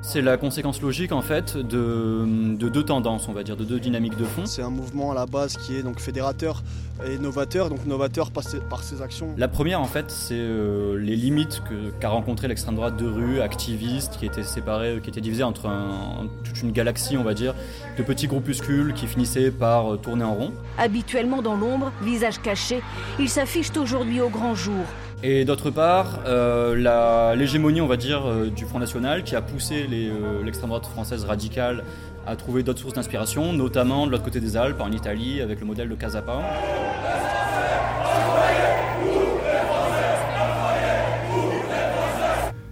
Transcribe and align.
C'est 0.00 0.22
la 0.22 0.36
conséquence 0.36 0.80
logique 0.80 1.12
en 1.12 1.22
fait 1.22 1.56
de, 1.56 2.24
deux 2.56 2.82
tendances, 2.84 3.28
on 3.28 3.32
va 3.32 3.42
dire, 3.42 3.56
de 3.56 3.64
deux 3.64 3.80
dynamiques 3.80 4.16
de 4.16 4.24
fond. 4.24 4.46
C'est 4.46 4.62
un 4.62 4.70
mouvement 4.70 5.10
à 5.12 5.14
la 5.14 5.26
base 5.26 5.56
qui 5.56 5.76
est 5.76 5.82
donc 5.82 6.00
fédérateur 6.00 6.62
et 7.06 7.18
novateur, 7.18 7.68
donc 7.68 7.84
novateur 7.86 8.30
par 8.30 8.42
ses, 8.82 9.02
actions. 9.02 9.34
La 9.36 9.48
première 9.48 9.80
en 9.80 9.86
fait, 9.86 10.10
c'est 10.10 10.34
euh, 10.34 10.98
les 10.98 11.16
limites 11.16 11.62
qu'a 12.00 12.08
rencontré 12.08 12.48
l'extrême 12.48 12.76
droite 12.76 12.96
de 12.96 13.06
rue, 13.06 13.40
activiste, 13.40 14.16
qui 14.18 14.26
était 14.26 14.42
séparée, 14.42 15.00
qui 15.02 15.10
était 15.10 15.20
divisée 15.20 15.42
entre 15.44 15.68
toute 16.44 16.62
une 16.62 16.72
galaxie, 16.72 17.16
on 17.16 17.24
va 17.24 17.34
dire, 17.34 17.54
de 17.96 18.02
petits 18.02 18.26
groupuscules 18.26 18.94
qui 18.94 19.06
finissaient 19.06 19.50
par 19.50 19.94
euh, 19.94 19.96
tourner 19.96 20.24
en 20.24 20.34
rond. 20.34 20.52
Habituellement 20.78 21.42
dans 21.42 21.56
l'ombre, 21.56 21.92
visage 22.02 22.40
caché, 22.40 22.82
ils 23.18 23.28
s'affichent 23.28 23.76
aujourd'hui 23.76 24.20
au 24.20 24.28
grand 24.28 24.54
jour. 24.54 24.84
Et 25.22 25.44
d'autre 25.44 25.70
part, 25.70 26.20
euh, 26.26 27.34
l'hégémonie, 27.34 27.80
on 27.80 27.88
va 27.88 27.96
dire, 27.96 28.24
euh, 28.24 28.50
du 28.50 28.64
Front 28.66 28.78
National 28.78 29.24
qui 29.24 29.34
a 29.34 29.42
poussé 29.42 29.84
euh, 29.90 30.44
l'extrême 30.44 30.68
droite 30.68 30.86
française 30.86 31.24
radicale 31.24 31.82
à 32.24 32.36
trouver 32.36 32.62
d'autres 32.62 32.78
sources 32.78 32.94
d'inspiration, 32.94 33.52
notamment 33.52 34.06
de 34.06 34.12
l'autre 34.12 34.22
côté 34.22 34.38
des 34.38 34.56
Alpes, 34.56 34.80
en 34.80 34.92
Italie, 34.92 35.40
avec 35.40 35.58
le 35.58 35.66
modèle 35.66 35.88
de 35.88 35.94
Casapa. 35.96 36.40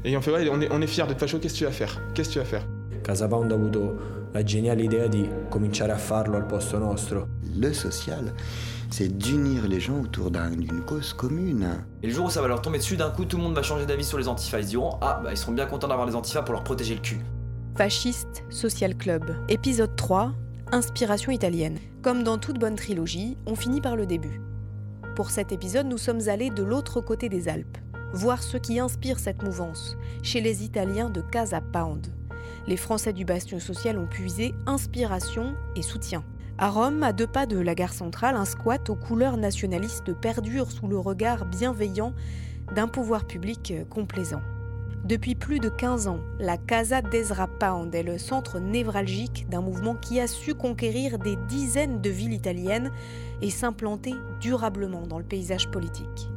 Et 0.04 0.16
on 0.16 0.20
fait, 0.20 0.30
ouais, 0.30 0.48
on 0.48 0.60
est, 0.60 0.68
on 0.70 0.80
est 0.80 0.86
fiers 0.86 1.06
d'être 1.08 1.18
facho, 1.18 1.38
qu'est-ce 1.38 1.54
que 1.54 1.58
tu 1.58 1.64
vas 1.64 1.72
faire? 1.72 2.00
Qu'est-ce 2.14 2.28
que 2.28 2.34
tu 2.34 2.38
vas 2.38 2.44
faire? 2.44 2.62
Casapound 3.02 3.50
a 3.50 3.54
avuto 3.56 3.96
la 4.32 4.44
geniale 4.44 4.82
idea 4.82 5.08
di 5.08 5.28
cominciare 5.48 5.92
a 5.92 5.96
farlo 5.96 6.36
al 6.36 6.44
posto 6.44 6.78
nostro. 6.78 7.35
Le 7.56 7.72
social 7.72 8.34
c'est 8.90 9.08
d'unir 9.08 9.66
les 9.66 9.80
gens 9.80 10.00
autour 10.00 10.30
d'une 10.30 10.82
cause 10.82 11.12
commune. 11.12 11.84
Et 12.02 12.06
le 12.06 12.12
jour 12.12 12.26
où 12.26 12.30
ça 12.30 12.40
va 12.40 12.48
leur 12.48 12.62
tomber 12.62 12.78
dessus, 12.78 12.96
d'un 12.96 13.10
coup, 13.10 13.24
tout 13.24 13.36
le 13.36 13.42
monde 13.42 13.54
va 13.54 13.62
changer 13.62 13.86
d'avis 13.86 14.04
sur 14.04 14.18
les 14.18 14.28
antifas. 14.28 14.60
Ils 14.60 14.66
diront 14.66 14.98
Ah, 15.00 15.20
bah 15.22 15.30
ils 15.32 15.36
seront 15.36 15.52
bien 15.52 15.66
contents 15.66 15.88
d'avoir 15.88 16.06
les 16.06 16.14
antifas 16.14 16.42
pour 16.42 16.52
leur 16.52 16.64
protéger 16.64 16.94
le 16.94 17.00
cul. 17.00 17.20
Fasciste 17.76 18.44
Social 18.48 18.96
Club, 18.96 19.34
épisode 19.48 19.94
3, 19.96 20.32
Inspiration 20.72 21.30
italienne. 21.32 21.78
Comme 22.02 22.22
dans 22.22 22.38
toute 22.38 22.58
bonne 22.58 22.76
trilogie, 22.76 23.36
on 23.46 23.54
finit 23.54 23.80
par 23.80 23.96
le 23.96 24.06
début. 24.06 24.40
Pour 25.14 25.30
cet 25.30 25.52
épisode, 25.52 25.86
nous 25.86 25.98
sommes 25.98 26.28
allés 26.28 26.50
de 26.50 26.62
l'autre 26.62 27.00
côté 27.00 27.28
des 27.28 27.48
Alpes, 27.48 27.78
voir 28.12 28.42
ce 28.42 28.56
qui 28.56 28.78
inspire 28.78 29.18
cette 29.18 29.42
mouvance, 29.42 29.96
chez 30.22 30.40
les 30.40 30.64
Italiens 30.64 31.10
de 31.10 31.20
Casa 31.20 31.60
Pound. 31.60 32.06
Les 32.66 32.76
Français 32.76 33.12
du 33.12 33.24
Bastion 33.24 33.60
social 33.60 33.98
ont 33.98 34.06
puisé 34.06 34.54
inspiration 34.66 35.54
et 35.74 35.82
soutien. 35.82 36.24
À 36.58 36.70
Rome, 36.70 37.02
à 37.02 37.12
deux 37.12 37.26
pas 37.26 37.44
de 37.44 37.58
la 37.58 37.74
gare 37.74 37.92
centrale, 37.92 38.34
un 38.34 38.46
squat 38.46 38.88
aux 38.88 38.94
couleurs 38.94 39.36
nationalistes 39.36 40.14
perdure 40.14 40.70
sous 40.70 40.88
le 40.88 40.98
regard 40.98 41.44
bienveillant 41.44 42.14
d'un 42.74 42.88
pouvoir 42.88 43.26
public 43.26 43.74
complaisant. 43.90 44.40
Depuis 45.04 45.34
plus 45.34 45.60
de 45.60 45.68
15 45.68 46.08
ans, 46.08 46.20
la 46.40 46.56
Casa 46.56 47.02
d'Ezra 47.02 47.46
Pound 47.46 47.94
est 47.94 48.02
le 48.02 48.16
centre 48.16 48.58
névralgique 48.58 49.46
d'un 49.50 49.60
mouvement 49.60 49.96
qui 49.96 50.18
a 50.18 50.26
su 50.26 50.54
conquérir 50.54 51.18
des 51.18 51.36
dizaines 51.46 52.00
de 52.00 52.08
villes 52.08 52.32
italiennes 52.32 52.90
et 53.42 53.50
s'implanter 53.50 54.14
durablement 54.40 55.06
dans 55.06 55.18
le 55.18 55.24
paysage 55.24 55.70
politique. 55.70 56.30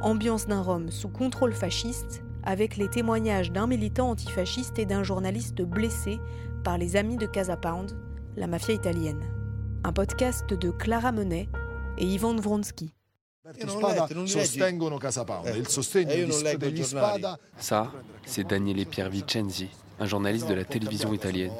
Ambiance 0.00 0.46
d'un 0.46 0.62
Rome 0.62 0.90
sous 0.90 1.10
contrôle 1.10 1.52
fasciste, 1.52 2.24
avec 2.44 2.78
les 2.78 2.88
témoignages 2.88 3.52
d'un 3.52 3.66
militant 3.66 4.08
antifasciste 4.08 4.78
et 4.78 4.86
d'un 4.86 5.02
journaliste 5.02 5.60
blessé 5.60 6.18
par 6.64 6.78
les 6.78 6.96
amis 6.96 7.18
de 7.18 7.26
Casa 7.26 7.58
Pound, 7.58 7.94
la 8.36 8.46
mafia 8.46 8.74
italienne. 8.74 9.33
Un 9.86 9.92
podcast 9.92 10.48
de 10.48 10.70
Clara 10.70 11.12
Menet 11.12 11.46
et 11.98 12.06
Ivan 12.06 12.34
Vronsky. 12.36 12.94
Ça, 17.58 17.92
c'est 18.24 18.44
Daniele 18.44 18.86
Piervicenzi, 18.86 19.68
un 20.00 20.06
journaliste 20.06 20.48
de 20.48 20.54
la 20.54 20.64
télévision 20.64 21.12
italienne. 21.12 21.52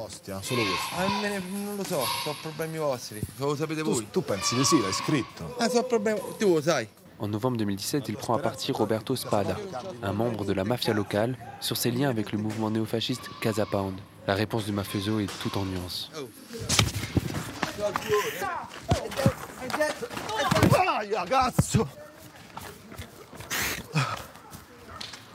En 7.19 7.29
novembre 7.29 7.57
2017, 7.59 8.09
il 8.09 8.17
prend 8.17 8.35
à 8.35 8.39
partie 8.39 8.73
Roberto 8.73 9.17
Spada, 9.17 9.57
un 10.03 10.13
membre 10.15 10.47
de 10.47 10.55
la 10.55 10.65
mafia 10.65 10.95
locale, 10.95 11.37
sur 11.61 11.77
ses 11.77 11.91
liens 11.91 12.09
avec 12.09 12.33
le 12.33 12.39
mouvement 12.39 12.71
néofasciste 12.71 13.29
Casa 13.43 13.67
Pound. 13.67 13.95
La 14.27 14.35
réponse 14.35 14.65
du 14.65 14.73
mafioso 14.73 15.21
est 15.21 15.29
tout 15.43 15.59
en 15.59 15.67
nuances. 15.67 16.11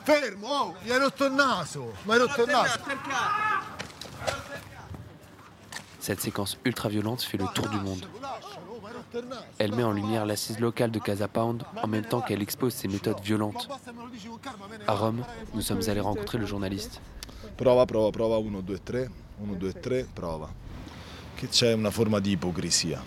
Fermo, 0.04 0.76
mi 0.84 0.90
hai 0.90 1.00
rotto 1.00 1.26
il 1.26 1.34
naso, 1.34 1.94
mi 2.04 2.14
hai 2.14 2.20
rotto 2.20 2.44
il 2.44 2.50
naso. 2.50 2.80
Cette 6.00 6.22
séquence 6.22 6.58
ultra-violente 6.66 7.22
fait 7.22 7.38
le 7.38 7.46
tour 7.54 7.70
du 7.70 7.78
monde. 7.78 8.08
Elle 9.60 9.76
met 9.76 9.84
en 9.84 9.92
lumière 9.92 10.26
l'assise 10.26 10.60
locale 10.60 10.90
de 10.90 11.00
Casa 11.00 11.28
Pound 11.28 11.64
en 11.82 11.88
même 11.88 12.06
temps 12.06 12.22
qu'elle 12.22 12.42
expose 12.42 12.74
ses 12.74 12.88
méthodes 12.88 13.20
violentes. 13.22 13.68
À 14.88 14.94
Rome, 14.94 15.24
nous 15.54 15.62
sommes 15.62 15.82
allés 15.88 16.00
rencontrer 16.00 16.40
le 16.40 16.48
journaliste. 16.48 17.00
Prova, 17.58 17.86
prova, 17.86 18.12
prova, 18.12 18.38
1, 18.38 18.62
2, 18.62 18.80
3, 18.80 19.02
1, 19.02 19.56
2, 19.56 19.74
3, 19.74 20.04
prova. 20.16 20.50
Che 21.40 21.48
c'è 21.48 21.72
una 21.72 21.90
forma 21.90 22.20
di 22.20 22.32
ipocrisia. 22.32 23.02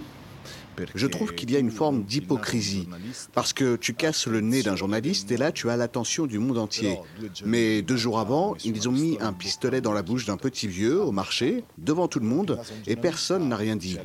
Je 0.94 1.06
trouve 1.06 1.34
qu'il 1.34 1.50
y 1.50 1.56
a 1.56 1.58
une 1.58 1.70
forme 1.70 2.04
d'hypocrisie, 2.04 2.88
parce 3.32 3.52
que 3.52 3.76
tu 3.76 3.94
casses 3.94 4.26
le 4.26 4.40
nez 4.40 4.62
d'un 4.62 4.76
journaliste 4.76 5.30
et 5.30 5.36
là 5.36 5.52
tu 5.52 5.70
as 5.70 5.76
l'attention 5.76 6.26
du 6.26 6.38
monde 6.38 6.58
entier. 6.58 6.98
Mais 7.44 7.82
deux 7.82 7.96
jours 7.96 8.18
avant, 8.18 8.54
ils 8.64 8.88
ont 8.88 8.92
mis 8.92 9.18
un 9.20 9.32
pistolet 9.32 9.80
dans 9.80 9.92
la 9.92 10.02
bouche 10.02 10.24
d'un 10.26 10.36
petit 10.36 10.68
vieux 10.68 11.00
au 11.02 11.12
marché, 11.12 11.64
devant 11.78 12.08
tout 12.08 12.20
le 12.20 12.26
monde, 12.26 12.58
et 12.86 12.96
personne 12.96 13.48
n'a 13.48 13.56
rien 13.56 13.76
dit. 13.76 13.98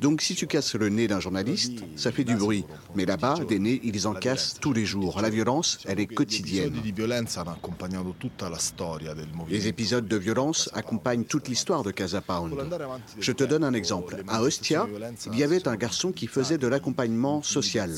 Donc 0.00 0.22
si 0.22 0.34
tu 0.34 0.46
casses 0.46 0.74
le 0.74 0.88
nez 0.88 1.08
d'un 1.08 1.20
journaliste, 1.20 1.84
ça 1.96 2.12
fait 2.12 2.24
du 2.24 2.36
bruit. 2.36 2.64
Mais 2.94 3.04
là-bas, 3.04 3.36
des 3.48 3.58
nez, 3.58 3.80
ils 3.84 4.06
en 4.06 4.14
cassent 4.14 4.56
tous 4.60 4.72
les 4.72 4.84
jours. 4.84 5.20
La 5.20 5.30
violence, 5.30 5.78
elle 5.86 6.00
est 6.00 6.06
quotidienne. 6.06 6.74
Les 9.48 9.68
épisodes 9.68 10.08
de 10.08 10.16
violence 10.16 10.70
accompagnent 10.74 11.24
toute 11.24 11.48
l'histoire 11.48 11.82
de 11.82 11.90
Casa 11.90 12.20
Pound. 12.20 12.54
Je 13.18 13.32
te 13.32 13.44
donne 13.44 13.64
un 13.64 13.74
exemple. 13.74 14.22
À 14.28 14.42
Ostia, 14.42 14.86
il 15.32 15.38
y 15.38 15.44
avait 15.44 15.68
un 15.68 15.76
garçon 15.76 16.01
qui 16.10 16.26
faisaient 16.26 16.58
de 16.58 16.66
l'accompagnement 16.66 17.42
social. 17.42 17.92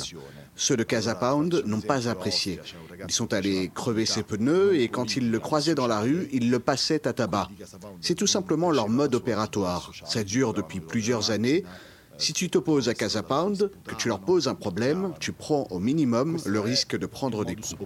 Ceux 0.56 0.76
de 0.76 0.82
Casa 0.82 1.14
Pound 1.14 1.62
n'ont 1.66 1.80
pas 1.80 2.08
apprécié. 2.08 2.60
Ils 3.08 3.12
sont 3.12 3.32
allés 3.32 3.70
crever 3.74 4.06
ses 4.06 4.22
pneus 4.22 4.76
et 4.76 4.88
quand 4.88 5.16
ils 5.16 5.30
le 5.30 5.40
croisaient 5.40 5.74
dans 5.74 5.86
la 5.86 6.00
rue, 6.00 6.28
ils 6.32 6.50
le 6.50 6.58
passaient 6.58 7.08
à 7.08 7.12
tabac. 7.12 7.48
C'est 8.00 8.14
tout 8.14 8.26
simplement 8.26 8.70
leur 8.70 8.88
mode 8.88 9.14
opératoire. 9.14 9.90
Ça 10.04 10.22
dure 10.22 10.52
depuis 10.52 10.80
plusieurs 10.80 11.30
années. 11.30 11.64
Si 12.18 12.32
tu 12.32 12.48
t'opposes 12.48 12.88
à 12.88 12.94
Casa 12.94 13.22
Pound, 13.22 13.72
que 13.86 13.94
tu 13.96 14.08
leur 14.08 14.20
poses 14.20 14.46
un 14.46 14.54
problème, 14.54 15.12
tu 15.18 15.32
prends 15.32 15.66
au 15.70 15.80
minimum 15.80 16.38
le 16.46 16.60
risque 16.60 16.96
de 16.96 17.06
prendre 17.06 17.44
des 17.44 17.56
coups. 17.56 17.76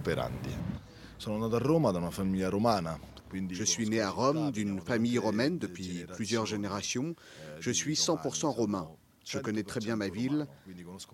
Je 3.51 3.63
suis 3.63 3.89
né 3.89 4.01
à 4.01 4.09
Rome 4.09 4.51
d'une 4.51 4.79
famille 4.81 5.17
romaine 5.17 5.57
depuis 5.57 6.05
plusieurs 6.15 6.45
générations. 6.45 7.15
Je 7.59 7.71
suis 7.71 7.95
100% 7.95 8.47
romain. 8.47 8.87
Je 9.29 9.37
connais 9.37 9.61
très 9.61 9.79
bien 9.79 9.95
ma 9.95 10.09
ville 10.09 10.47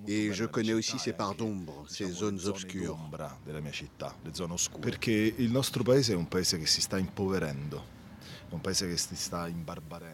et 0.07 0.31
je 0.31 0.45
connais 0.45 0.71
aussi 0.71 0.97
ses 0.97 1.11
parts 1.11 1.35
d'ombre, 1.35 1.83
ses 1.89 2.09
zones 2.09 2.39
obscures. 2.45 2.97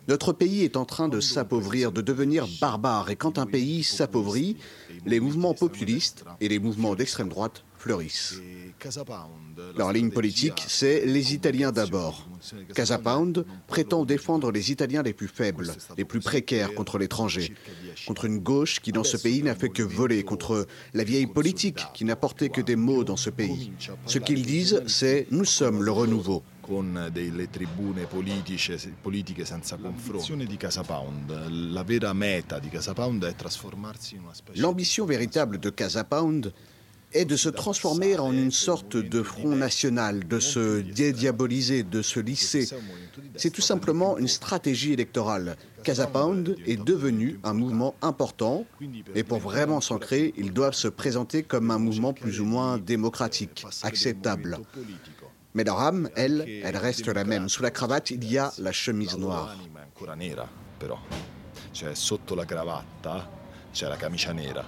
Notre 0.07 0.33
pays 0.33 0.63
est 0.63 0.77
en 0.77 0.85
train 0.85 1.09
de 1.09 1.19
s'appauvrir, 1.19 1.91
de 1.91 2.01
devenir 2.01 2.47
barbare. 2.59 3.11
Et 3.11 3.15
quand 3.15 3.37
un 3.37 3.45
pays 3.45 3.83
s'appauvrit, 3.83 4.57
les 5.05 5.19
mouvements 5.19 5.53
populistes 5.53 6.25
et 6.39 6.47
les 6.47 6.57
mouvements 6.57 6.95
d'extrême 6.95 7.29
droite 7.29 7.63
fleurissent. 7.81 8.39
Leur 9.75 9.91
ligne 9.91 10.11
politique, 10.11 10.63
c'est 10.67 11.05
les 11.05 11.33
Italiens 11.33 11.71
d'abord. 11.71 12.27
Casa 12.75 12.99
Pound 12.99 13.45
prétend 13.67 14.05
défendre 14.05 14.51
les 14.51 14.71
Italiens 14.71 15.01
les 15.01 15.13
plus 15.13 15.27
faibles, 15.27 15.71
les 15.97 16.05
plus 16.05 16.19
précaires 16.19 16.73
contre 16.75 16.97
l'étranger, 16.99 17.53
contre 18.05 18.25
une 18.25 18.39
gauche 18.39 18.79
qui 18.79 18.91
dans 18.91 19.03
ce 19.03 19.17
pays 19.17 19.41
n'a 19.41 19.55
fait 19.55 19.69
que 19.69 19.83
voler, 19.83 20.23
contre 20.23 20.67
la 20.93 21.03
vieille 21.03 21.27
politique 21.27 21.79
qui 21.93 22.05
n'a 22.05 22.15
porté 22.15 22.49
que 22.49 22.61
des 22.61 22.75
mots 22.75 23.03
dans 23.03 23.17
ce 23.17 23.29
pays. 23.29 23.71
Ce 24.05 24.19
qu'ils 24.19 24.45
disent, 24.45 24.83
c'est 24.85 25.27
nous 25.31 25.45
sommes 25.45 25.83
le 25.83 25.91
renouveau. 25.91 26.43
L'ambition 34.55 35.05
véritable 35.05 35.59
de 35.59 35.69
Casa 35.69 36.03
Pound 36.03 36.53
est 37.13 37.25
de 37.25 37.35
se 37.35 37.49
transformer 37.49 38.17
en 38.17 38.31
une 38.31 38.51
sorte 38.51 38.95
de 38.95 39.23
front 39.23 39.55
national, 39.55 40.27
de 40.27 40.39
se 40.39 40.81
dédiaboliser, 40.81 41.83
de 41.83 42.01
se 42.01 42.19
lisser. 42.19 42.67
C'est 43.35 43.49
tout 43.49 43.61
simplement 43.61 44.17
une 44.17 44.27
stratégie 44.27 44.93
électorale. 44.93 45.57
Casa 45.83 46.07
Pound 46.07 46.55
est 46.65 46.81
devenu 46.81 47.39
un 47.43 47.53
mouvement 47.53 47.95
important, 48.01 48.65
et 49.15 49.23
pour 49.23 49.39
vraiment 49.39 49.81
s'ancrer, 49.81 50.33
ils 50.37 50.53
doivent 50.53 50.73
se 50.73 50.87
présenter 50.87 51.43
comme 51.43 51.71
un 51.71 51.79
mouvement 51.79 52.13
plus 52.13 52.39
ou 52.39 52.45
moins 52.45 52.77
démocratique, 52.77 53.65
acceptable. 53.83 54.59
Mais 55.53 55.63
leur 55.63 55.79
âme, 55.79 56.09
elle, 56.15 56.45
elle 56.63 56.77
reste 56.77 57.07
la 57.07 57.23
même. 57.23 57.49
Sous 57.49 57.63
la 57.63 57.71
cravate, 57.71 58.11
il 58.11 58.23
y 58.31 58.37
a 58.37 58.53
la 58.57 58.71
chemise 58.71 59.17
noire. 59.17 59.57
La 63.81 63.97
camicia. 63.97 64.65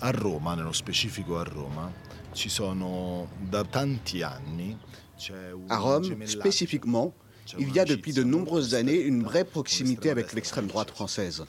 A 0.00 0.10
Roma, 0.10 0.54
nello 0.54 0.72
specifico 0.72 1.38
a 1.38 1.42
Roma, 1.42 1.90
ci 2.32 2.50
sono 2.50 3.28
da 3.40 3.64
tanti 3.64 4.22
anni. 4.22 4.76
À 5.68 5.78
Rome, 5.78 6.26
spécifiquement, 6.26 7.14
il 7.56 7.72
y 7.72 7.78
a 7.78 7.84
depuis 7.84 8.12
de 8.12 8.22
nombreuses 8.22 8.74
années 8.74 9.00
une 9.00 9.22
vraie 9.22 9.44
proximité 9.44 10.10
avec 10.10 10.34
l'extrême 10.34 10.66
droite 10.66 10.90
française. 10.90 11.46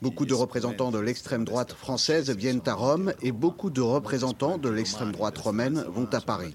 Beaucoup 0.00 0.24
de 0.24 0.32
représentants 0.32 0.90
de 0.90 0.98
l'extrême 0.98 1.44
droite 1.44 1.72
française 1.72 2.30
viennent 2.30 2.62
à 2.64 2.72
Rome 2.72 3.12
et 3.20 3.32
beaucoup 3.32 3.68
de 3.68 3.82
représentants 3.82 4.56
de 4.56 4.70
l'extrême 4.70 5.12
droite 5.12 5.36
romaine 5.36 5.84
vont 5.88 6.08
à 6.12 6.22
Paris. 6.22 6.54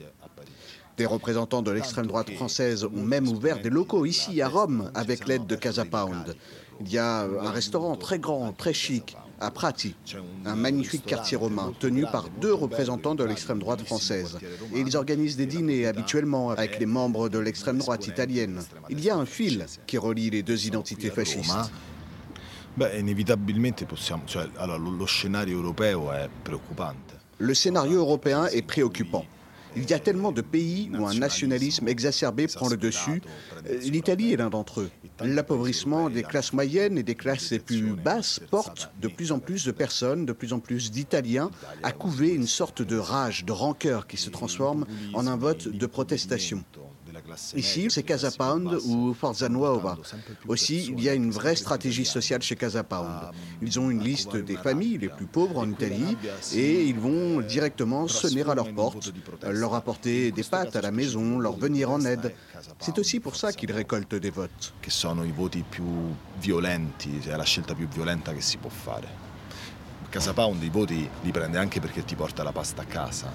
Des 0.97 1.05
représentants 1.05 1.61
de 1.61 1.69
l'extrême 1.69 2.07
droite 2.07 2.31
française 2.31 2.85
ont 2.85 3.03
même 3.03 3.27
ouvert 3.27 3.61
des 3.61 3.69
locaux 3.69 4.07
ici 4.07 4.41
à 4.41 4.47
Rome 4.47 4.89
avec 4.95 5.27
l'aide 5.27 5.45
de 5.45 5.55
Casa 5.55 5.85
Pound. 5.85 6.35
Il 6.81 6.91
y 6.91 6.97
a 6.97 7.21
un 7.21 7.51
restaurant 7.51 7.95
très 7.95 8.17
grand, 8.17 8.51
très 8.51 8.73
chic, 8.73 9.15
à 9.39 9.51
Prati, 9.51 9.95
un 10.45 10.55
magnifique 10.55 11.05
quartier 11.05 11.37
romain 11.37 11.73
tenu 11.79 12.03
par 12.11 12.29
deux 12.41 12.53
représentants 12.53 13.15
de 13.15 13.23
l'extrême 13.23 13.59
droite 13.59 13.81
française. 13.81 14.37
Et 14.73 14.79
ils 14.79 14.97
organisent 14.97 15.37
des 15.37 15.45
dîners 15.45 15.85
habituellement 15.87 16.49
avec 16.49 16.79
les 16.79 16.85
membres 16.85 17.29
de 17.29 17.39
l'extrême 17.39 17.77
droite 17.77 18.07
italienne. 18.07 18.61
Il 18.89 19.03
y 19.03 19.09
a 19.09 19.15
un 19.15 19.25
fil 19.25 19.65
qui 19.85 19.97
relie 19.97 20.29
les 20.29 20.43
deux 20.43 20.67
identités 20.67 21.09
fascistes. 21.09 21.71
Le 27.39 27.53
scénario 27.53 27.99
européen 27.99 28.47
est 28.47 28.61
préoccupant. 28.61 29.25
Il 29.77 29.89
y 29.89 29.93
a 29.93 29.99
tellement 29.99 30.31
de 30.31 30.41
pays 30.41 30.89
où 30.97 31.05
un 31.05 31.13
nationalisme 31.13 31.87
exacerbé 31.87 32.47
prend 32.47 32.67
le 32.67 32.77
dessus. 32.77 33.21
L'Italie 33.83 34.33
est 34.33 34.37
l'un 34.37 34.49
d'entre 34.49 34.81
eux. 34.81 34.89
L'appauvrissement 35.21 36.09
des 36.09 36.23
classes 36.23 36.51
moyennes 36.51 36.97
et 36.97 37.03
des 37.03 37.15
classes 37.15 37.51
les 37.51 37.59
plus 37.59 37.93
basses 37.93 38.39
porte 38.49 38.91
de 38.99 39.07
plus 39.07 39.31
en 39.31 39.39
plus 39.39 39.65
de 39.65 39.71
personnes, 39.71 40.25
de 40.25 40.33
plus 40.33 40.51
en 40.53 40.59
plus 40.59 40.91
d'Italiens, 40.91 41.51
à 41.83 41.91
couver 41.91 42.29
une 42.29 42.47
sorte 42.47 42.81
de 42.81 42.97
rage, 42.97 43.45
de 43.45 43.51
rancœur 43.51 44.07
qui 44.07 44.17
se 44.17 44.29
transforme 44.29 44.85
en 45.13 45.27
un 45.27 45.37
vote 45.37 45.67
de 45.67 45.85
protestation. 45.85 46.63
Ici, 47.55 47.87
c'est 47.89 48.03
Casa 48.03 48.31
Pound 48.31 48.79
ou 48.85 49.13
Forza 49.13 49.49
Nuova. 49.49 49.97
Aussi, 50.47 50.87
il 50.87 51.01
y 51.01 51.09
a 51.09 51.13
une 51.13 51.31
vraie 51.31 51.55
stratégie 51.55 52.05
sociale 52.05 52.41
chez 52.41 52.55
Casa 52.55 52.83
Pound. 52.83 53.31
Ils 53.61 53.79
ont 53.79 53.89
une 53.89 54.03
liste 54.03 54.35
des 54.35 54.55
familles 54.55 54.97
les 54.97 55.09
plus 55.09 55.25
pauvres 55.25 55.59
en 55.59 55.69
Italie 55.69 56.17
et 56.53 56.83
ils 56.83 56.99
vont 56.99 57.41
directement 57.41 58.07
sonner 58.07 58.43
à 58.43 58.55
leur 58.55 58.73
porte, 58.73 59.11
leur 59.43 59.73
apporter 59.75 60.31
des 60.31 60.43
pâtes 60.43 60.75
à 60.75 60.81
la 60.81 60.91
maison, 60.91 61.39
leur 61.39 61.57
venir 61.57 61.91
en 61.91 62.03
aide. 62.05 62.33
C'est 62.79 62.97
aussi 62.99 63.19
pour 63.19 63.35
ça 63.35 63.51
qu'ils 63.51 63.71
récoltent 63.71 64.15
des 64.15 64.31
votes. 64.31 64.73
La 67.37 67.43
scelta 67.43 67.75
più 67.75 67.87
violenta 67.87 68.33
che 68.33 68.41
si 68.41 68.57
può 68.57 68.69
fare. 68.69 69.07
Casa 70.09 70.33
Pound 70.33 70.63
i 70.63 70.69
voti 70.69 71.07
li 71.21 71.31
prende 71.31 71.57
anche 71.57 71.79
perché 71.79 72.03
ti 72.03 72.15
porta 72.15 72.41
la 72.41 72.51
pasta 72.51 72.81
a 72.81 72.85
casa. 72.85 73.31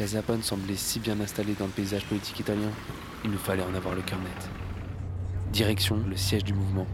Casapone 0.00 0.42
semblait 0.42 0.76
si 0.76 0.98
bien 0.98 1.20
installé 1.20 1.52
dans 1.58 1.66
le 1.66 1.72
paysage 1.72 2.06
politique 2.06 2.40
italien, 2.40 2.70
il 3.22 3.30
nous 3.30 3.36
fallait 3.36 3.62
en 3.62 3.74
avoir 3.74 3.94
le 3.94 4.00
cœur 4.00 4.18
net. 4.20 4.48
Direction 5.52 5.98
le 6.08 6.16
siège 6.16 6.42
du 6.42 6.54
mouvement, 6.54 6.86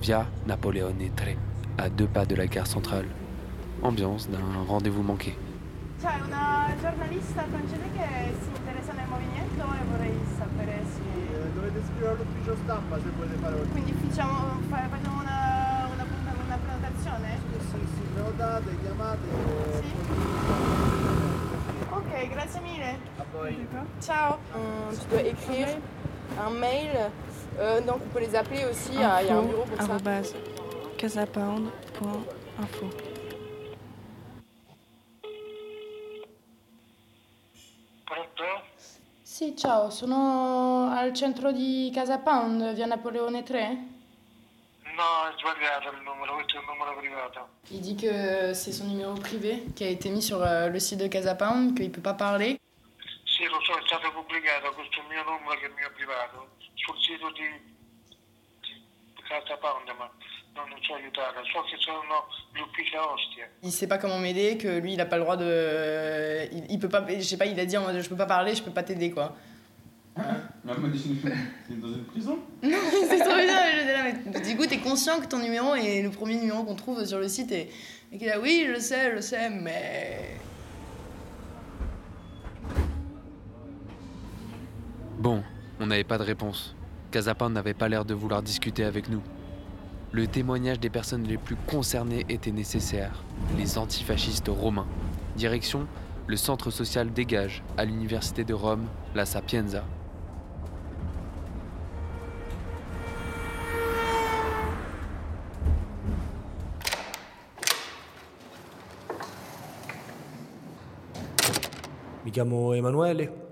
via 0.00 0.26
Napoleone 0.46 0.96
3, 1.14 1.34
à 1.76 1.90
deux 1.90 2.06
pas 2.06 2.24
de 2.24 2.34
la 2.34 2.46
gare 2.46 2.66
centrale. 2.66 3.04
Ambiance 3.82 4.30
d'un 4.30 4.40
rendez-vous 4.66 5.02
manqué. 5.02 5.36
Quindi 13.70 13.92
facciamo, 13.92 14.60
fa- 14.70 14.88
facciamo 14.88 15.20
una, 15.20 15.88
una, 15.92 16.06
una 16.46 16.56
prenotazione? 16.56 17.38
Sì, 17.70 17.78
sì, 17.96 18.00
prenotate, 18.14 18.76
chiamate. 18.80 19.25
Ciao. 24.00 24.38
Euh, 24.54 24.92
tu 24.92 25.06
dois 25.08 25.22
écrire 25.22 25.68
un 26.38 26.50
mail. 26.50 26.90
Euh, 27.58 27.80
donc, 27.80 28.00
on 28.04 28.08
peut 28.08 28.20
les 28.20 28.34
appeler 28.34 28.64
aussi. 28.70 28.90
Il 28.92 29.00
y 29.00 29.04
a 29.04 29.22
il 29.22 29.28
y 29.28 29.30
a 29.30 29.36
un 29.36 29.42
bureau 29.42 29.64
pour 29.64 29.80
ça. 29.80 29.98
casapound.info. 30.96 32.90
Sì, 39.22 39.54
ciao, 39.54 39.90
sono 39.90 40.88
al 40.90 41.12
centro 41.12 41.52
di 41.52 41.90
Casa 41.92 42.16
Pound, 42.16 42.72
via 42.72 42.86
Napoleone 42.86 43.42
3. 43.42 43.66
No, 44.96 45.28
è 45.28 45.32
sbagliato 45.36 45.94
il 45.94 46.02
numero, 46.02 46.36
questo 46.36 46.56
è 46.56 46.60
un 46.60 46.64
numero 46.72 46.96
privato. 46.96 47.48
Il 47.70 47.80
dit 47.80 47.96
que 47.96 48.54
c'est 48.54 48.72
son 48.72 48.86
numéro 48.86 49.12
privé 49.12 49.62
qui 49.76 49.84
a 49.84 49.90
été 49.90 50.08
mis 50.08 50.22
sur 50.22 50.42
euh, 50.42 50.70
le 50.70 50.80
site 50.80 51.00
de 51.00 51.06
Casa 51.08 51.34
Pound, 51.34 51.76
qu'il 51.76 51.90
peut 51.90 52.00
pas 52.00 52.14
parler. 52.14 52.58
Sì, 53.36 53.44
lo 53.44 53.60
so, 53.60 53.76
è 53.76 53.84
stato 53.84 54.10
pubblicato 54.12 54.72
questo 54.72 55.02
mio 55.10 55.22
numero 55.24 55.60
che 55.60 55.66
è 55.66 55.68
il 55.68 55.74
mio 55.76 55.90
privato 55.92 56.56
sul 56.72 56.96
sito 57.04 57.30
di, 57.36 57.44
di 58.64 59.22
Casa 59.28 59.58
Pound, 59.58 59.92
ma 59.98 60.08
non 60.64 60.80
so 60.80 60.94
aiutare. 60.94 61.44
So 61.52 61.60
che 61.68 61.76
sono 61.76 62.24
gli 62.54 62.60
uffici 62.60 62.96
a 62.96 63.04
Ostia. 63.04 63.46
Il 63.60 63.72
sait 63.72 63.86
pas 63.86 63.98
comment 63.98 64.18
m'aider, 64.18 64.56
que 64.56 64.80
lui 64.80 64.94
il 64.94 65.00
a 65.02 65.04
pas 65.04 65.18
le 65.18 65.24
droit 65.24 65.36
de. 65.36 66.48
Il, 66.50 66.64
il 66.70 66.78
peut 66.78 66.88
pas. 66.88 67.04
Je 67.06 67.20
sais 67.20 67.36
pas, 67.36 67.44
il 67.44 67.60
a 67.60 67.66
dit 67.66 67.76
en 67.76 67.82
mode 67.82 68.00
je 68.00 68.08
peux 68.08 68.16
pas 68.16 68.24
parler, 68.24 68.54
je 68.54 68.62
peux 68.62 68.72
pas 68.72 68.82
t'aider 68.82 69.10
quoi. 69.10 69.36
Mais 70.16 70.72
elle 70.72 70.80
m'a 70.80 70.88
dit 70.88 71.20
dans 71.68 71.88
une 71.88 72.06
prison? 72.06 72.38
Non, 72.62 72.78
c'est 72.90 73.18
trop 73.18 73.34
bien. 73.36 73.70
Je 73.70 74.30
mais 74.30 74.40
du 74.40 74.56
coup, 74.56 74.64
t'es 74.64 74.78
conscient 74.78 75.20
que 75.20 75.26
ton 75.26 75.40
numéro 75.40 75.74
est 75.74 76.00
le 76.00 76.10
premier 76.10 76.36
numéro 76.36 76.64
qu'on 76.64 76.74
trouve 76.74 77.04
sur 77.04 77.18
le 77.18 77.28
site 77.28 77.52
et, 77.52 77.70
et 78.12 78.16
qu'il 78.16 78.30
a 78.30 78.40
oui, 78.40 78.66
je 78.66 78.80
sais, 78.80 79.14
je 79.14 79.20
sais, 79.20 79.50
mais. 79.50 80.38
Bon, 85.18 85.42
on 85.86 85.90
n'avait 85.90 86.02
pas 86.02 86.18
de 86.18 86.24
réponse. 86.24 86.74
Casapin 87.12 87.48
n'avait 87.48 87.72
pas 87.72 87.88
l'air 87.88 88.04
de 88.04 88.12
vouloir 88.12 88.42
discuter 88.42 88.82
avec 88.82 89.08
nous. 89.08 89.22
Le 90.10 90.26
témoignage 90.26 90.80
des 90.80 90.90
personnes 90.90 91.22
les 91.22 91.38
plus 91.38 91.54
concernées 91.54 92.26
était 92.28 92.50
nécessaire, 92.50 93.22
les 93.56 93.78
antifascistes 93.78 94.48
romains. 94.48 94.88
Direction, 95.36 95.86
le 96.26 96.36
centre 96.36 96.72
social 96.72 97.12
Dégage, 97.12 97.62
à 97.76 97.84
l'université 97.84 98.42
de 98.42 98.52
Rome, 98.52 98.86
la 99.14 99.26
Sapienza. 99.26 99.84
Mi 112.24 112.32
chiamo 112.32 112.74
Emanuele 112.74 113.20
ed 113.22 113.30
ho 113.30 113.34
28 113.34 113.34
anni. 113.36 113.46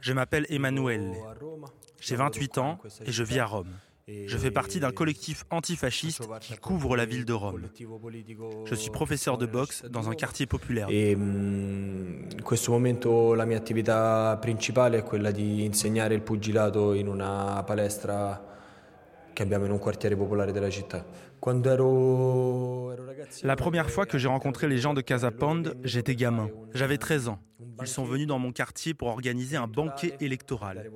Je 0.00 0.12
m'appelle 0.12 0.46
Emmanuel. 0.48 1.12
J'ai 2.00 2.16
28 2.16 2.58
ans 2.58 2.78
et 3.04 3.12
je 3.12 3.22
vis 3.22 3.38
à 3.38 3.46
Rome. 3.46 3.72
Je 4.08 4.38
fais 4.38 4.50
partie 4.50 4.80
d'un 4.80 4.90
collectif 4.90 5.44
antifasciste 5.50 6.22
qui 6.40 6.56
couvre 6.56 6.96
la 6.96 7.04
ville 7.04 7.26
de 7.26 7.34
Rome. 7.34 7.68
Je 8.64 8.74
suis 8.74 8.90
professeur 8.90 9.36
de 9.36 9.44
boxe 9.44 9.84
dans 9.84 10.08
un 10.08 10.14
quartier 10.14 10.46
populaire. 10.46 10.88
Palestra 17.66 18.48
che 19.38 19.44
abbiamo 19.44 19.66
in 19.66 19.70
un 19.70 19.78
quartiere 19.78 20.16
popolare 20.16 20.50
della 20.50 20.68
città. 20.68 21.04
La 23.42 23.56
première 23.56 23.90
fois 23.90 24.06
que 24.06 24.18
j'ai 24.18 24.28
rencontré 24.28 24.68
les 24.68 24.78
gens 24.78 24.94
de 24.94 25.00
Casa 25.00 25.30
Pound, 25.30 25.76
j'étais 25.84 26.14
gamin. 26.14 26.48
J'avais 26.74 26.98
13 26.98 27.28
ans. 27.28 27.40
Ils 27.80 27.86
sont 27.86 28.04
venus 28.04 28.26
dans 28.26 28.38
mon 28.38 28.52
quartier 28.52 28.94
pour 28.94 29.08
organiser 29.08 29.56
un 29.56 29.68
banquet 29.68 30.16
électoral. 30.20 30.90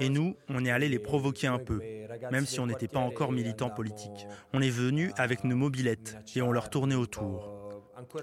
Et 0.00 0.08
nous, 0.08 0.36
on 0.48 0.64
est 0.64 0.70
allé 0.70 0.88
les 0.88 0.98
provoquer 0.98 1.46
un 1.46 1.58
peu, 1.58 1.80
même 2.30 2.46
si 2.46 2.60
on 2.60 2.66
n'était 2.66 2.88
pas 2.88 3.00
encore 3.00 3.32
militants 3.32 3.70
politiques. 3.70 4.26
On 4.52 4.60
est 4.60 4.70
venu 4.70 5.12
avec 5.16 5.44
nos 5.44 5.56
mobilettes 5.56 6.18
et 6.36 6.42
on 6.42 6.52
leur 6.52 6.70
tournait 6.70 6.94
autour. 6.94 7.62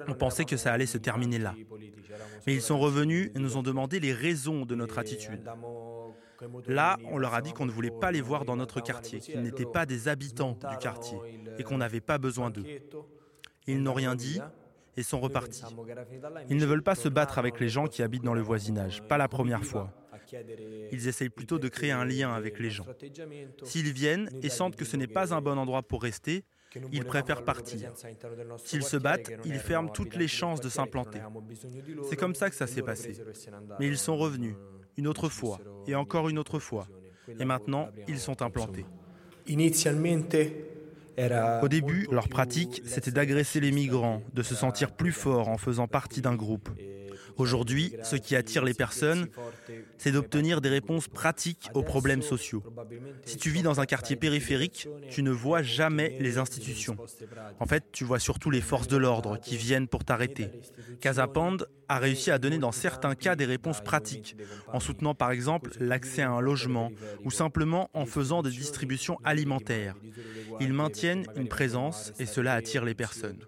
On 0.07 0.13
pensait 0.13 0.45
que 0.45 0.57
ça 0.57 0.73
allait 0.73 0.85
se 0.85 0.97
terminer 0.97 1.39
là. 1.39 1.55
Mais 2.47 2.53
ils 2.53 2.61
sont 2.61 2.79
revenus 2.79 3.31
et 3.35 3.39
nous 3.39 3.57
ont 3.57 3.63
demandé 3.63 3.99
les 3.99 4.13
raisons 4.13 4.65
de 4.65 4.75
notre 4.75 4.99
attitude. 4.99 5.49
Là, 6.67 6.97
on 7.05 7.17
leur 7.17 7.33
a 7.33 7.41
dit 7.41 7.53
qu'on 7.53 7.65
ne 7.65 7.71
voulait 7.71 7.91
pas 7.91 8.11
les 8.11 8.21
voir 8.21 8.45
dans 8.45 8.55
notre 8.55 8.81
quartier, 8.81 9.19
qu'ils 9.19 9.41
n'étaient 9.41 9.65
pas 9.65 9.85
des 9.85 10.07
habitants 10.07 10.57
du 10.69 10.77
quartier 10.77 11.17
et 11.57 11.63
qu'on 11.63 11.77
n'avait 11.77 12.01
pas 12.01 12.17
besoin 12.17 12.49
d'eux. 12.49 12.65
Ils 13.67 13.81
n'ont 13.81 13.93
rien 13.93 14.15
dit 14.15 14.39
et 14.97 15.03
sont 15.03 15.19
repartis. 15.19 15.63
Ils 16.49 16.57
ne 16.57 16.65
veulent 16.65 16.83
pas 16.83 16.95
se 16.95 17.09
battre 17.09 17.37
avec 17.37 17.59
les 17.59 17.69
gens 17.69 17.87
qui 17.87 18.03
habitent 18.03 18.23
dans 18.23 18.33
le 18.33 18.41
voisinage, 18.41 19.01
pas 19.03 19.17
la 19.17 19.27
première 19.27 19.63
fois. 19.63 19.93
Ils 20.91 21.07
essayent 21.07 21.29
plutôt 21.29 21.59
de 21.59 21.67
créer 21.67 21.91
un 21.91 22.05
lien 22.05 22.33
avec 22.33 22.59
les 22.59 22.69
gens. 22.69 22.85
S'ils 23.63 23.91
viennent 23.91 24.29
et 24.43 24.49
sentent 24.49 24.75
que 24.75 24.85
ce 24.85 24.97
n'est 24.97 25.07
pas 25.07 25.33
un 25.33 25.41
bon 25.41 25.57
endroit 25.57 25.83
pour 25.83 26.03
rester, 26.03 26.43
Ils 26.91 27.05
préfèrent 27.05 27.43
partir. 27.43 27.91
S'ils 28.57 28.83
se 28.83 28.97
battent, 28.97 29.31
ils 29.45 29.59
ferment 29.59 29.89
toutes 29.89 30.15
les 30.15 30.27
chances 30.27 30.61
de 30.61 30.69
s'implanter. 30.69 31.19
C'est 32.09 32.15
comme 32.15 32.35
ça 32.35 32.49
que 32.49 32.55
ça 32.55 32.67
s'est 32.67 32.83
passé. 32.83 33.13
Mais 33.79 33.87
ils 33.87 33.97
sont 33.97 34.17
revenus, 34.17 34.55
une 34.99 35.07
autre 35.07 35.29
fois, 35.29 35.59
et 35.87 35.95
encore 35.95 36.27
une 36.27 36.37
autre 36.37 36.59
fois. 36.59 36.85
Et 37.39 37.45
maintenant, 37.45 37.87
ils 38.09 38.19
sont 38.19 38.41
implantés. 38.41 38.85
Au 41.63 41.67
début, 41.69 42.07
leur 42.11 42.27
pratique, 42.27 42.81
c'était 42.85 43.11
d'agresser 43.11 43.61
les 43.61 43.71
migrants, 43.71 44.21
de 44.33 44.43
se 44.43 44.55
sentir 44.55 44.91
plus 44.91 45.13
fort 45.13 45.47
en 45.47 45.57
faisant 45.57 45.87
partie 45.87 46.21
d'un 46.21 46.35
groupe. 46.35 46.69
Aujourd'hui, 47.39 47.95
ce 48.03 48.17
qui 48.17 48.35
attire 48.35 48.65
les 48.65 48.73
personnes, 48.73 49.27
c'est 49.97 50.11
d'obtenir 50.11 50.59
des 50.59 50.67
réponses 50.67 51.07
pratiques 51.07 51.69
aux 51.73 51.83
problèmes 51.83 52.21
sociaux. 52.21 52.61
Si 53.25 53.37
tu 53.37 53.49
vis 53.49 53.61
dans 53.61 53.79
un 53.79 53.85
quartier 53.85 54.17
périphérique, 54.17 54.89
tu 55.09 55.23
ne 55.23 55.31
vois 55.31 55.61
jamais 55.63 56.17
les 56.19 56.37
institutions. 56.37 56.97
En 57.61 57.65
fait, 57.65 57.85
tu 57.93 58.03
vois 58.03 58.19
surtout 58.19 58.51
les 58.51 58.59
forces 58.59 58.89
de 58.89 58.97
l'ordre 58.97 59.39
qui 59.39 59.55
viennent 59.55 59.87
pour 59.87 60.03
t'arrêter. 60.03 60.51
Casapand 60.99 61.57
a 61.87 61.97
réussi 61.97 62.29
à 62.29 62.39
donner 62.39 62.57
dans 62.57 62.73
certains 62.73 63.15
cas 63.15 63.37
des 63.37 63.45
réponses 63.45 63.81
pratiques, 63.81 64.35
en 64.73 64.81
soutenant 64.81 65.15
par 65.15 65.31
exemple 65.31 65.71
l'accès 65.79 66.21
à 66.21 66.31
un 66.31 66.41
logement 66.41 66.91
ou 67.23 67.31
simplement 67.31 67.89
en 67.93 68.05
faisant 68.05 68.41
des 68.41 68.51
distributions 68.51 69.17
alimentaires. 69.23 69.95
Ils 70.59 70.73
maintiennent 70.73 71.25
une 71.37 71.47
présence 71.47 72.11
et 72.19 72.25
cela 72.25 72.53
attire 72.53 72.83
les 72.83 72.95
personnes. 72.95 73.39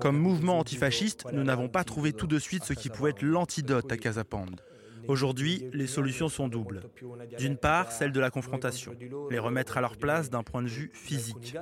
Comme 0.00 0.18
mouvement 0.18 0.58
antifasciste, 0.58 1.26
nous 1.32 1.42
n'avons 1.42 1.68
pas 1.68 1.84
trouvé 1.84 2.12
tout 2.12 2.26
de 2.26 2.38
suite 2.38 2.64
ce 2.64 2.72
qui 2.72 2.88
pouvait 2.88 3.10
être 3.10 3.22
l'antidote 3.22 3.90
à 3.90 3.96
Casapand. 3.96 4.46
Aujourd'hui, 5.08 5.64
les 5.72 5.86
solutions 5.86 6.28
sont 6.28 6.48
doubles. 6.48 6.82
D'une 7.38 7.56
part, 7.56 7.92
celle 7.92 8.12
de 8.12 8.20
la 8.20 8.30
confrontation, 8.30 8.92
les 9.30 9.38
remettre 9.38 9.78
à 9.78 9.80
leur 9.80 9.96
place 9.96 10.28
d'un 10.28 10.42
point 10.42 10.62
de 10.62 10.68
vue 10.68 10.90
physique. 10.92 11.56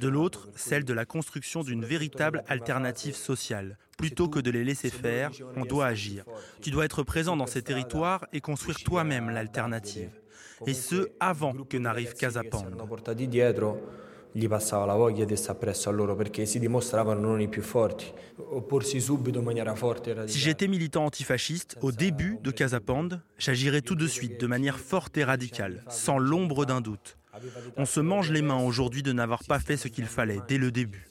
De 0.00 0.08
l'autre, 0.08 0.48
celle 0.56 0.84
de 0.84 0.92
la 0.92 1.04
construction 1.04 1.62
d'une 1.62 1.84
véritable 1.84 2.42
alternative 2.48 3.14
sociale. 3.14 3.78
Plutôt 3.96 4.28
que 4.28 4.40
de 4.40 4.50
les 4.50 4.64
laisser 4.64 4.90
faire, 4.90 5.30
on 5.54 5.64
doit 5.64 5.86
agir. 5.86 6.24
Tu 6.60 6.70
dois 6.70 6.84
être 6.84 7.04
présent 7.04 7.36
dans 7.36 7.46
ces 7.46 7.62
territoires 7.62 8.26
et 8.32 8.40
construire 8.40 8.82
toi-même 8.82 9.30
l'alternative. 9.30 10.10
Et 10.66 10.74
ce, 10.74 11.10
avant 11.20 11.52
que 11.52 11.76
n'arrive 11.76 12.14
Casapand 12.14 12.64
gli 14.36 14.48
passava 14.48 14.84
la 14.84 14.96
voglia 14.96 15.24
di 15.24 15.36
stare 15.36 15.56
presso 15.58 15.88
a 15.88 15.92
loro 15.92 16.16
perché 16.16 16.44
si 16.44 16.58
dimostravano 16.58 17.20
non 17.20 17.40
i 17.40 17.46
più 17.46 17.62
forti. 17.62 18.12
Opporsi 18.36 19.00
subito 19.00 19.38
in 19.38 19.44
maniera 19.44 19.76
forte 19.76 20.10
e 20.10 20.26
Si 20.26 20.40
j'étais 20.40 20.66
militant 20.66 21.04
antifasciste, 21.04 21.78
au 21.82 21.92
début 21.92 22.36
de 22.42 22.50
Casapand, 22.50 23.20
j'agirais 23.38 23.80
tout 23.80 23.94
de 23.94 24.08
suite 24.08 24.40
de 24.40 24.48
manière 24.48 24.80
forte 24.80 25.16
et 25.18 25.24
radicale, 25.24 25.84
sans 25.88 26.18
l'ombre 26.18 26.64
d'un 26.64 26.80
doute. 26.80 27.16
On 27.76 27.84
se 27.84 28.00
mange 28.00 28.32
les 28.32 28.42
mains 28.42 28.60
aujourd'hui 28.60 29.04
de 29.04 29.12
n'avoir 29.12 29.44
pas 29.44 29.60
fait 29.60 29.76
ce 29.76 29.86
qu'il 29.86 30.06
fallait 30.06 30.40
dès 30.48 30.58
le 30.58 30.72
début. 30.72 31.06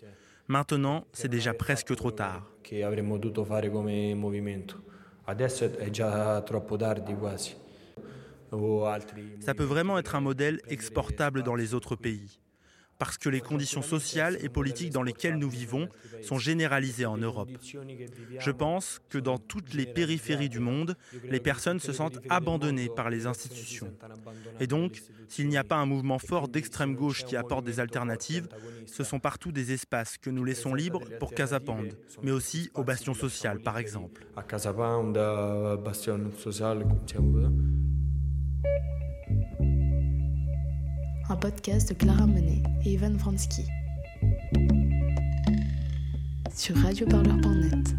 Maintenant, 0.50 1.06
c'est 1.13 1.30
déjà 1.30 1.53
presque 1.53 1.96
trop 1.96 2.12
tard. 2.12 2.44
Che 2.62 2.84
avremmo 2.84 3.18
dovuto 3.18 3.46
fare 3.46 3.70
come 3.70 4.13
movimento. 4.15 4.84
Adesso 5.27 5.77
è 5.77 5.89
già 5.89 6.42
troppo 6.42 6.75
tardi 6.75 7.15
quasi. 7.15 7.56
Ça 9.39 9.56
peut 9.56 9.63
vraiment 9.63 9.98
être 9.98 10.13
un 10.13 10.22
modèle 10.22 10.60
exportable 10.68 11.42
dans 11.42 11.56
les 11.56 11.74
autres 11.74 11.96
pays 11.96 12.39
parce 13.00 13.18
que 13.18 13.30
les 13.30 13.42
conditions 13.42 13.82
sociales 13.82 14.38
et 14.42 14.50
politiques 14.50 14.92
dans 14.92 15.04
lesquelles 15.04 15.38
nous 15.38 15.50
vivons 15.50 15.90
sont 16.22 16.38
généralisées 16.38 17.06
en 17.06 17.18
Europe. 17.18 17.50
Je 18.40 18.52
pense 18.52 19.02
que 19.10 19.18
dans 19.18 19.38
toutes 19.38 19.74
les 19.74 19.86
périphéries 19.86 20.50
du 20.50 20.60
monde, 20.60 20.96
les 21.24 21.40
personnes 21.40 21.80
se 21.80 21.92
sentent 21.92 22.20
abandonnées 22.30 22.90
par 22.90 23.10
les 23.10 23.26
institutions. 23.26 23.94
Et 24.60 24.68
donc, 24.68 25.02
s'il 25.28 25.50
n'y 25.50 25.58
a 25.58 25.64
pas 25.64 25.76
un 25.76 25.86
mouvement 25.86 26.20
fort 26.20 26.48
d'extrême 26.48 26.96
gauche 26.96 27.24
qui 27.26 27.36
apporte 27.36 27.66
des 27.66 27.80
alternatives, 27.80 28.48
ce 28.86 29.04
sont 29.04 29.20
partout 29.20 29.52
des 29.52 29.72
espaces 29.72 30.18
que 30.18 30.30
nous 30.30 30.44
laissons 30.44 30.74
libres 30.74 31.04
pour 31.20 31.34
Casapand, 31.34 31.84
mais 32.22 32.32
aussi 32.32 32.70
au 32.74 32.84
Bastion 32.84 33.14
Social, 33.14 33.60
par 33.60 33.78
exemple. 33.78 34.26
À 34.36 34.44
Casapand, 34.44 35.12
Bastion 35.84 36.32
Social, 36.38 36.86
un 41.30 41.36
podcast 41.36 41.89
de 41.89 41.94
Clara 41.94 42.27
Monet 42.27 42.62
et 42.84 42.94
Ivan 42.94 43.15
Vransky 43.18 43.63
sur 46.53 46.75
radioparleur.net. 46.77 47.96